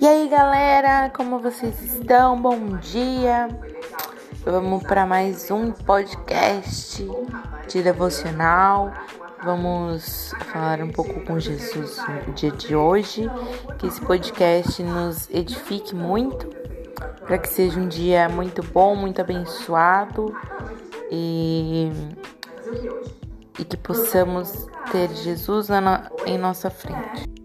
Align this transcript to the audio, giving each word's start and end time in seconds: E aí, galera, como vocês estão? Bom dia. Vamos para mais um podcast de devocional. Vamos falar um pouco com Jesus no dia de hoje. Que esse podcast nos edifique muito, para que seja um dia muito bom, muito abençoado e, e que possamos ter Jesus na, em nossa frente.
E 0.00 0.06
aí, 0.06 0.28
galera, 0.28 1.10
como 1.10 1.38
vocês 1.38 1.80
estão? 1.82 2.40
Bom 2.40 2.76
dia. 2.78 3.48
Vamos 4.44 4.82
para 4.82 5.06
mais 5.06 5.50
um 5.50 5.70
podcast 5.70 7.06
de 7.68 7.82
devocional. 7.82 8.92
Vamos 9.44 10.32
falar 10.52 10.80
um 10.82 10.90
pouco 10.90 11.20
com 11.20 11.38
Jesus 11.38 11.98
no 12.26 12.32
dia 12.32 12.50
de 12.50 12.74
hoje. 12.74 13.30
Que 13.78 13.86
esse 13.86 14.00
podcast 14.00 14.82
nos 14.82 15.28
edifique 15.30 15.94
muito, 15.94 16.48
para 17.26 17.38
que 17.38 17.48
seja 17.48 17.78
um 17.78 17.86
dia 17.86 18.28
muito 18.28 18.62
bom, 18.62 18.96
muito 18.96 19.20
abençoado 19.20 20.34
e, 21.10 21.90
e 23.58 23.64
que 23.64 23.76
possamos 23.76 24.66
ter 24.90 25.08
Jesus 25.10 25.68
na, 25.68 26.10
em 26.26 26.36
nossa 26.36 26.70
frente. 26.70 27.39